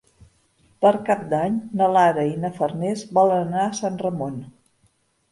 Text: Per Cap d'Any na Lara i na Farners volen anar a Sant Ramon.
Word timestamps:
Per 0.85 0.91
Cap 1.09 1.19
d'Any 1.33 1.59
na 1.81 1.89
Lara 1.95 2.23
i 2.29 2.31
na 2.45 2.51
Farners 2.55 3.03
volen 3.19 3.43
anar 3.49 3.61
a 3.67 3.75
Sant 3.81 4.01
Ramon. 4.07 4.41